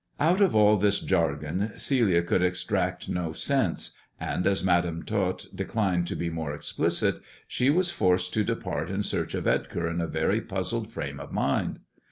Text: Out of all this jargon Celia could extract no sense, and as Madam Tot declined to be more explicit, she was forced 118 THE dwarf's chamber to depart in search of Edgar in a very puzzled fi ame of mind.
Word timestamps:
Out 0.19 0.41
of 0.41 0.55
all 0.55 0.77
this 0.77 0.99
jargon 0.99 1.73
Celia 1.77 2.23
could 2.23 2.41
extract 2.41 3.07
no 3.07 3.33
sense, 3.33 3.93
and 4.19 4.47
as 4.47 4.63
Madam 4.63 5.03
Tot 5.03 5.45
declined 5.53 6.07
to 6.07 6.15
be 6.15 6.31
more 6.31 6.55
explicit, 6.55 7.21
she 7.47 7.69
was 7.69 7.91
forced 7.91 8.35
118 8.35 8.45
THE 8.47 8.53
dwarf's 8.53 8.63
chamber 8.63 8.79
to 8.79 8.89
depart 8.89 8.95
in 8.95 9.03
search 9.03 9.35
of 9.35 9.45
Edgar 9.45 9.87
in 9.87 10.01
a 10.01 10.07
very 10.07 10.41
puzzled 10.41 10.91
fi 10.91 11.03
ame 11.03 11.19
of 11.19 11.31
mind. 11.31 11.81